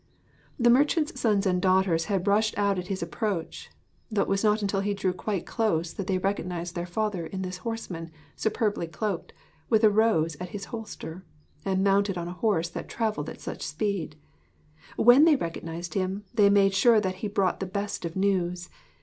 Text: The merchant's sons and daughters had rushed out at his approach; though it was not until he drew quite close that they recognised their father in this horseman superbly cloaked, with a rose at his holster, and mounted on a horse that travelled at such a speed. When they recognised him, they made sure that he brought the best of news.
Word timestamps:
The 0.57 0.71
merchant's 0.71 1.19
sons 1.21 1.45
and 1.45 1.61
daughters 1.61 2.05
had 2.05 2.25
rushed 2.25 2.57
out 2.57 2.79
at 2.79 2.87
his 2.87 3.03
approach; 3.03 3.69
though 4.09 4.23
it 4.23 4.27
was 4.27 4.43
not 4.43 4.63
until 4.63 4.79
he 4.79 4.95
drew 4.95 5.13
quite 5.13 5.45
close 5.45 5.93
that 5.93 6.07
they 6.07 6.17
recognised 6.17 6.73
their 6.73 6.87
father 6.87 7.27
in 7.27 7.43
this 7.43 7.57
horseman 7.57 8.09
superbly 8.35 8.87
cloaked, 8.87 9.31
with 9.69 9.83
a 9.83 9.91
rose 9.91 10.35
at 10.39 10.49
his 10.49 10.65
holster, 10.73 11.23
and 11.65 11.83
mounted 11.83 12.17
on 12.17 12.27
a 12.27 12.33
horse 12.33 12.69
that 12.69 12.89
travelled 12.89 13.29
at 13.29 13.41
such 13.41 13.63
a 13.63 13.67
speed. 13.67 14.15
When 14.95 15.23
they 15.25 15.35
recognised 15.35 15.93
him, 15.93 16.23
they 16.33 16.49
made 16.49 16.73
sure 16.73 16.99
that 16.99 17.17
he 17.17 17.27
brought 17.27 17.59
the 17.59 17.67
best 17.67 18.03
of 18.03 18.15
news. 18.15 18.69